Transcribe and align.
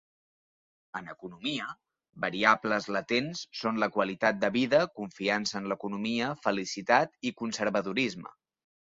En 0.99 1.09
economia, 1.11 1.65
variables 2.23 2.87
latents 2.95 3.43
són 3.59 3.77
la 3.83 3.89
qualitat 3.97 4.39
de 4.45 4.49
vida, 4.55 4.79
confiança 5.01 5.61
en 5.61 5.69
l'economia, 5.73 6.31
felicitat 6.47 7.15
i 7.29 7.35
conservadorisme. 7.43 8.35